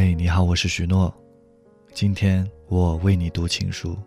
[0.00, 1.12] 嘿，你好，我是许诺。
[1.92, 3.98] 今天我为你读情书。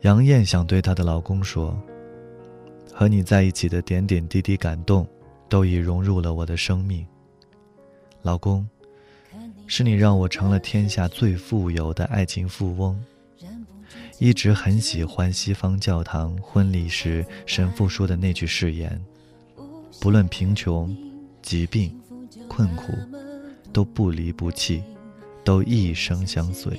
[0.00, 1.78] 杨艳想对她的老公说
[2.90, 5.06] ：“和你在一起的点点滴滴感动，
[5.46, 7.06] 都已融入了我的生命。
[8.22, 8.66] 老公，
[9.66, 12.98] 是你让我成了天下最富有的爱情富翁。
[14.18, 18.98] 一直很喜欢西方教堂婚礼时神父说的那句誓言：
[20.00, 20.96] 不论贫穷、
[21.42, 21.94] 疾病、
[22.48, 22.94] 困苦。”
[23.76, 24.82] 都不离不弃，
[25.44, 26.72] 都一生相随。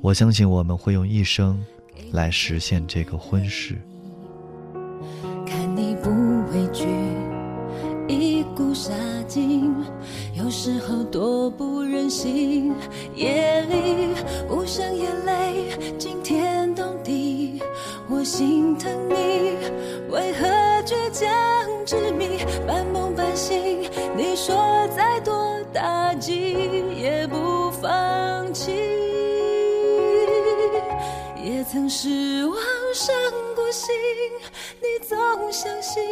[0.00, 1.64] 我相信我们会用一生
[2.10, 3.78] 来实现这个婚事。
[5.46, 6.10] 看你不
[6.50, 6.88] 畏惧，
[8.08, 8.92] 一股杀
[9.28, 9.72] 劲，
[10.34, 12.74] 有时候多不忍心。
[13.14, 14.08] 夜里
[14.50, 17.62] 无声眼泪惊天动地，
[18.10, 19.14] 我心疼你，
[20.10, 20.48] 为何
[20.84, 21.55] 倔强
[26.14, 26.54] 击
[26.94, 28.72] 也不放弃，
[31.42, 32.56] 也曾失望
[32.94, 33.14] 伤
[33.54, 33.94] 过心，
[34.80, 35.16] 你总
[35.52, 36.02] 相信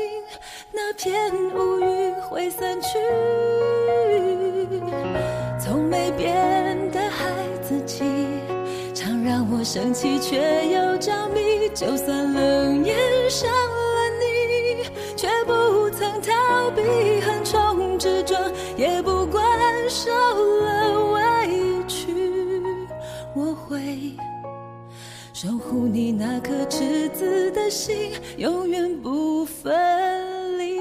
[0.72, 2.98] 那片乌云会散去。
[5.58, 8.04] 从没变的孩子气，
[8.94, 10.36] 常让我生气却
[10.68, 11.68] 又着迷。
[11.74, 12.96] 就算冷眼
[13.28, 14.84] 伤了你，
[15.16, 16.82] 却不曾逃避
[25.34, 29.74] 守护你那颗赤子的心，永远不分
[30.60, 30.78] 离。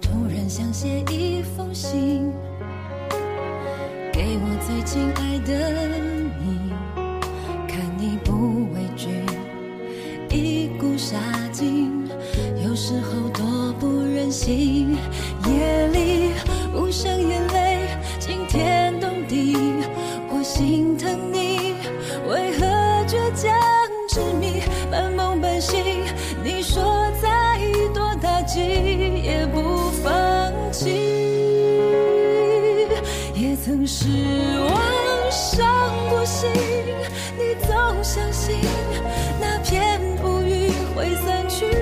[0.00, 0.42] 突然。
[0.48, 2.30] 想写一封信，
[4.72, 6.11] 最亲爱的
[33.86, 34.08] 失
[34.60, 36.48] 望伤过心，
[37.36, 38.56] 你总相信
[39.40, 41.81] 那片乌云会散去。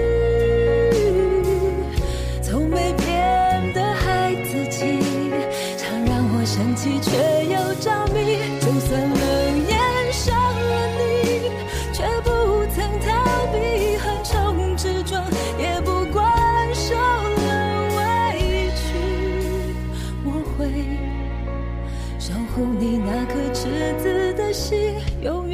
[23.63, 25.50] 赤子的心，永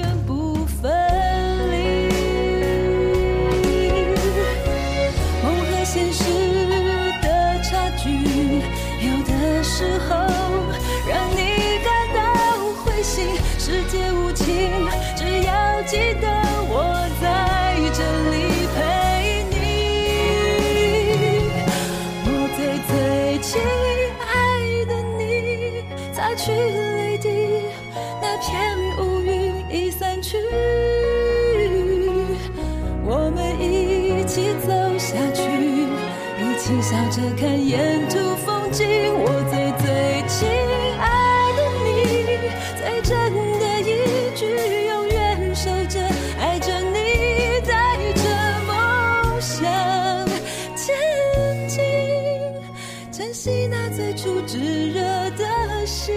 [28.46, 30.38] 天乌云已散去，
[33.04, 35.42] 我们一起走下去，
[36.38, 38.86] 一起笑着看沿途风景。
[39.18, 40.46] 我最最亲
[41.00, 41.04] 爱
[41.56, 41.90] 的你，
[42.78, 43.10] 最真
[43.58, 43.82] 的一
[44.36, 44.46] 句，
[44.86, 45.98] 永远守着，
[46.38, 46.96] 爱着你，
[47.66, 48.22] 带着
[48.64, 49.58] 梦想
[50.76, 50.94] 前
[51.66, 51.82] 进，
[53.10, 56.14] 珍惜那最初炙热的心。